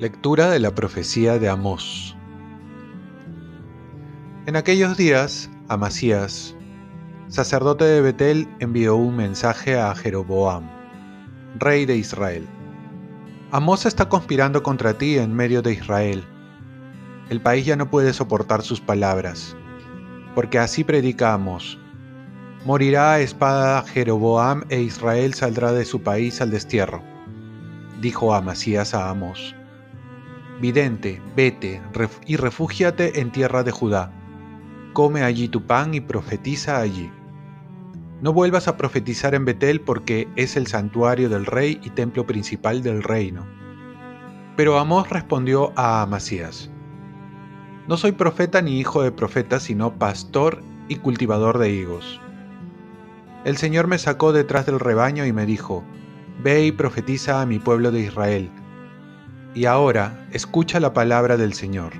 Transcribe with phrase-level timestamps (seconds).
[0.00, 2.16] Lectura de la profecía de Amós.
[4.44, 6.54] En aquellos días, Amasías,
[7.28, 10.68] sacerdote de Betel, envió un mensaje a Jeroboam,
[11.58, 12.46] rey de Israel.
[13.50, 16.24] Amós está conspirando contra ti en medio de Israel.
[17.30, 19.56] El país ya no puede soportar sus palabras,
[20.34, 21.78] porque así predica Amós.
[22.64, 27.02] Morirá a espada Jeroboam e Israel saldrá de su país al destierro,
[28.00, 29.54] dijo Amasías a Amós.
[30.60, 31.82] Vidente, vete
[32.26, 34.12] y refúgiate en tierra de Judá.
[34.92, 37.10] Come allí tu pan y profetiza allí.
[38.22, 42.82] No vuelvas a profetizar en Betel porque es el santuario del rey y templo principal
[42.82, 43.44] del reino.
[44.56, 46.70] Pero Amós respondió a Amasías,
[47.88, 52.20] No soy profeta ni hijo de profeta, sino pastor y cultivador de higos.
[53.44, 55.84] El Señor me sacó detrás del rebaño y me dijo,
[56.42, 58.50] Ve y profetiza a mi pueblo de Israel
[59.54, 61.92] y ahora escucha la palabra del Señor.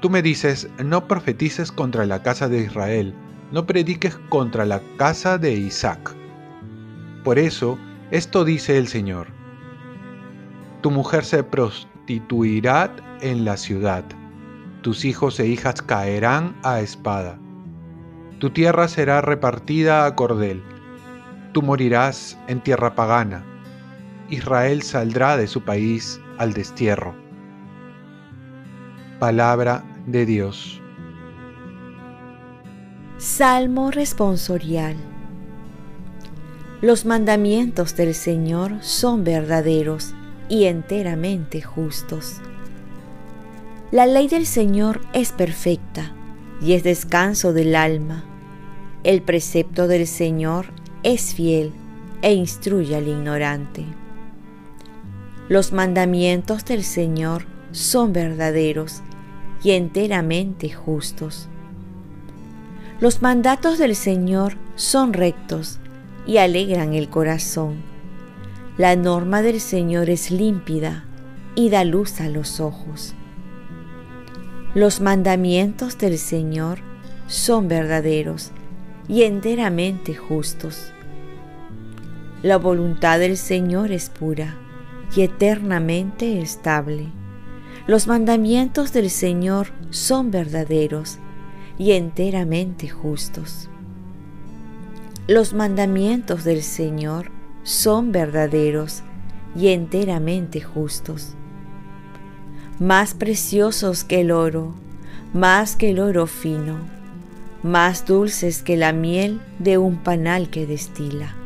[0.00, 3.14] Tú me dices, no profetices contra la casa de Israel,
[3.50, 6.14] no prediques contra la casa de Isaac.
[7.24, 7.78] Por eso,
[8.10, 9.28] esto dice el Señor.
[10.80, 14.04] Tu mujer se prostituirá en la ciudad,
[14.82, 17.38] tus hijos e hijas caerán a espada,
[18.38, 20.62] tu tierra será repartida a cordel,
[21.52, 23.44] tú morirás en tierra pagana
[24.32, 27.14] Israel saldrá de su país al destierro.
[29.18, 30.80] Palabra de Dios.
[33.18, 34.96] Salmo responsorial.
[36.80, 40.14] Los mandamientos del Señor son verdaderos
[40.48, 42.40] y enteramente justos.
[43.92, 46.12] La ley del Señor es perfecta
[46.62, 48.24] y es descanso del alma.
[49.04, 50.68] El precepto del Señor
[51.02, 51.72] es fiel
[52.22, 53.84] e instruye al ignorante.
[55.50, 59.02] Los mandamientos del Señor son verdaderos
[59.62, 61.48] y enteramente justos.
[62.98, 65.80] Los mandatos del Señor son rectos
[66.26, 67.82] y alegran el corazón.
[68.78, 71.04] La norma del Señor es límpida
[71.54, 73.14] y da luz a los ojos.
[74.74, 76.78] Los mandamientos del Señor
[77.26, 78.52] son verdaderos
[79.06, 80.92] y enteramente justos.
[82.42, 84.56] La voluntad del Señor es pura
[85.14, 87.08] y eternamente estable.
[87.86, 91.18] Los mandamientos del Señor son verdaderos
[91.78, 93.68] y enteramente justos.
[95.28, 97.30] Los mandamientos del Señor
[97.62, 99.02] son verdaderos
[99.54, 101.36] y enteramente justos.
[102.82, 104.74] Más preciosos que el oro,
[105.32, 106.78] más que el oro fino,
[107.62, 111.36] más dulces que la miel de un panal que destila.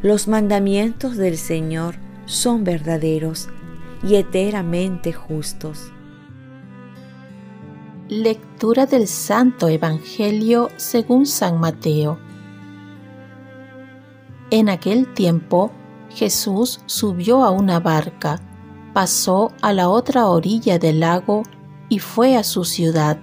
[0.00, 3.48] Los mandamientos del Señor son verdaderos
[4.04, 5.90] y eternamente justos.
[8.08, 12.20] Lectura del Santo Evangelio según San Mateo.
[14.52, 15.72] En aquel tiempo
[16.10, 18.40] Jesús subió a una barca,
[18.98, 21.44] pasó a la otra orilla del lago
[21.88, 23.16] y fue a su ciudad.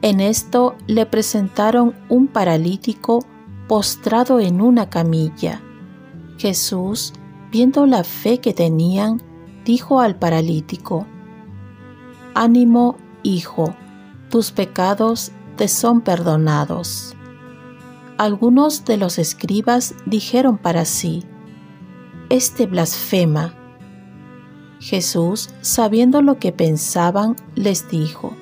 [0.00, 3.24] En esto le presentaron un paralítico
[3.68, 5.62] postrado en una camilla.
[6.36, 7.12] Jesús
[7.52, 9.22] viendo la fe que tenían,
[9.64, 11.06] dijo al paralítico,
[12.34, 13.76] Ánimo, hijo,
[14.30, 17.14] tus pecados te son perdonados.
[18.18, 21.24] Algunos de los escribas dijeron para sí,
[22.30, 23.61] Este blasfema.
[24.82, 28.34] Jesús, sabiendo lo que pensaban, les dijo,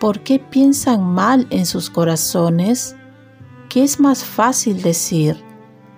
[0.00, 2.96] ¿por qué piensan mal en sus corazones?
[3.68, 5.36] ¿Qué es más fácil decir?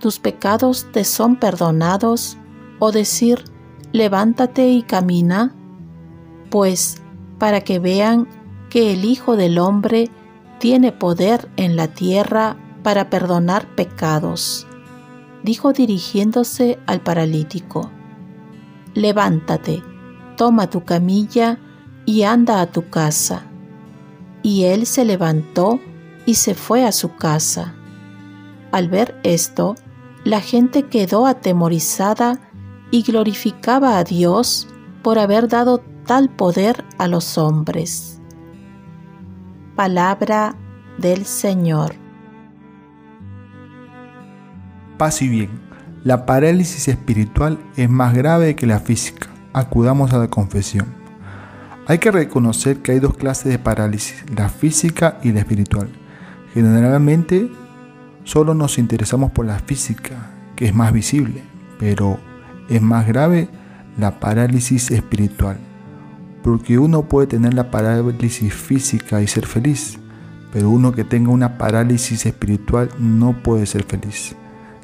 [0.04, 2.36] tus pecados te son perdonados,
[2.78, 3.42] o decir,
[3.90, 5.54] levántate y camina?
[6.50, 7.00] Pues
[7.38, 8.28] para que vean
[8.68, 10.10] que el Hijo del Hombre
[10.58, 14.66] tiene poder en la tierra para perdonar pecados,
[15.42, 17.90] dijo dirigiéndose al paralítico.
[18.94, 19.82] Levántate,
[20.36, 21.58] toma tu camilla
[22.06, 23.46] y anda a tu casa.
[24.42, 25.80] Y él se levantó
[26.26, 27.74] y se fue a su casa.
[28.72, 29.74] Al ver esto,
[30.24, 32.40] la gente quedó atemorizada
[32.90, 34.68] y glorificaba a Dios
[35.02, 38.20] por haber dado tal poder a los hombres.
[39.76, 40.56] Palabra
[40.98, 41.94] del Señor.
[44.98, 45.63] Paz y bien.
[46.04, 49.28] La parálisis espiritual es más grave que la física.
[49.54, 50.84] Acudamos a la confesión.
[51.86, 55.88] Hay que reconocer que hay dos clases de parálisis, la física y la espiritual.
[56.52, 57.50] Generalmente
[58.24, 61.42] solo nos interesamos por la física, que es más visible,
[61.78, 62.20] pero
[62.68, 63.48] es más grave
[63.96, 65.56] la parálisis espiritual,
[66.42, 69.98] porque uno puede tener la parálisis física y ser feliz,
[70.52, 74.36] pero uno que tenga una parálisis espiritual no puede ser feliz.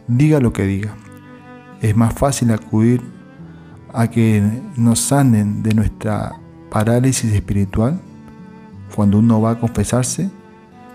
[0.06, 0.94] Diga lo que diga.
[1.80, 3.00] Es más fácil acudir
[3.92, 4.42] a que
[4.76, 6.32] nos sanen de nuestra
[6.70, 7.98] parálisis espiritual
[8.94, 10.30] cuando uno va a confesarse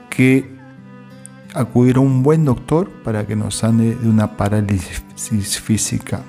[0.10, 0.54] que
[1.56, 6.22] acudir a un buen doctor para que nos sane de una parálisis física.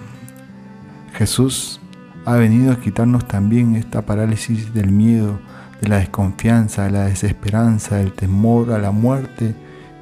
[1.14, 1.80] Jesús
[2.24, 5.38] ha venido a quitarnos también esta parálisis del miedo,
[5.80, 9.54] de la desconfianza, de la desesperanza, del temor a la muerte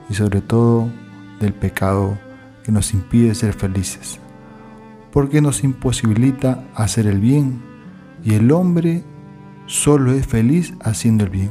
[0.08, 0.88] y sobre todo
[1.40, 2.16] del pecado
[2.62, 4.20] que nos impide ser felices
[5.14, 7.62] porque nos imposibilita hacer el bien
[8.24, 9.04] y el hombre
[9.66, 11.50] solo es feliz haciendo el bien.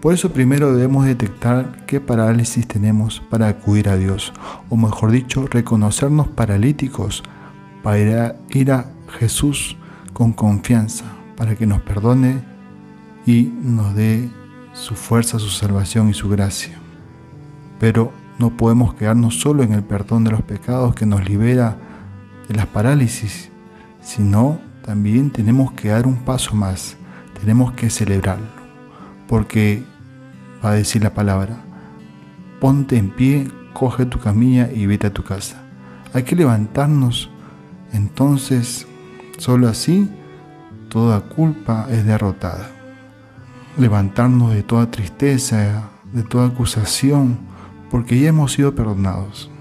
[0.00, 4.32] Por eso primero debemos detectar qué parálisis tenemos para acudir a Dios,
[4.70, 7.22] o mejor dicho, reconocernos paralíticos
[7.82, 8.86] para ir a
[9.18, 9.76] Jesús
[10.14, 11.04] con confianza,
[11.36, 12.42] para que nos perdone
[13.26, 14.30] y nos dé
[14.72, 16.78] su fuerza, su salvación y su gracia.
[17.78, 21.91] Pero no podemos quedarnos solo en el perdón de los pecados que nos libera
[22.48, 23.50] de las parálisis,
[24.00, 26.96] sino también tenemos que dar un paso más,
[27.40, 28.46] tenemos que celebrarlo,
[29.28, 29.82] porque
[30.64, 31.56] va a decir la palabra,
[32.60, 35.62] ponte en pie, coge tu camilla y vete a tu casa.
[36.12, 37.30] Hay que levantarnos,
[37.92, 38.86] entonces
[39.38, 40.10] solo así
[40.88, 42.70] toda culpa es derrotada.
[43.78, 47.38] Levantarnos de toda tristeza, de toda acusación,
[47.90, 49.51] porque ya hemos sido perdonados.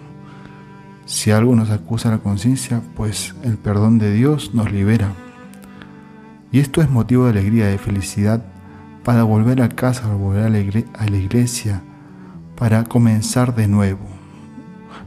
[1.11, 5.11] Si algo nos acusa la conciencia, pues el perdón de Dios nos libera.
[6.53, 8.45] Y esto es motivo de alegría, de felicidad,
[9.03, 11.81] para volver a casa, para volver a la iglesia,
[12.55, 14.07] para comenzar de nuevo.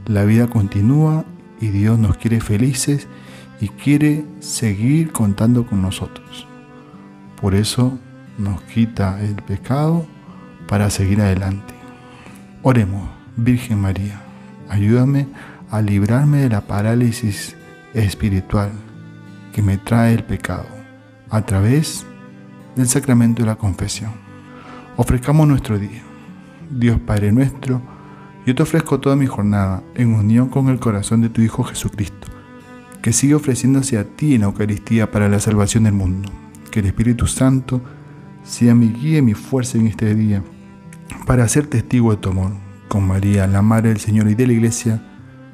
[0.05, 1.25] La vida continúa
[1.59, 3.09] y Dios nos quiere felices
[3.59, 6.47] y quiere seguir contando con nosotros.
[7.41, 7.99] Por eso
[8.37, 10.05] nos quita el pecado
[10.69, 11.73] para seguir adelante.
[12.62, 13.09] Oremos,
[13.39, 14.21] Virgen María,
[14.69, 15.29] ayúdame
[15.75, 17.56] a librarme de la parálisis
[17.94, 18.71] espiritual
[19.53, 20.69] que me trae el pecado
[21.29, 22.06] a través
[22.76, 24.12] del sacramento de la confesión.
[24.97, 26.00] Ofrezcamos nuestro día.
[26.71, 27.82] Dios Padre nuestro,
[28.47, 32.29] yo te ofrezco toda mi jornada en unión con el corazón de tu Hijo Jesucristo,
[33.03, 36.31] que sigue ofreciéndose a ti en la Eucaristía para la salvación del mundo.
[36.70, 37.82] Que el Espíritu Santo
[38.44, 40.41] sea mi guía y mi fuerza en este día
[41.27, 42.53] para ser testigo de tu amor.
[42.87, 45.03] Con María, la Madre del Señor y de la Iglesia,